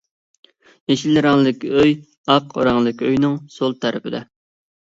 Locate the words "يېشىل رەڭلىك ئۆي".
0.91-1.93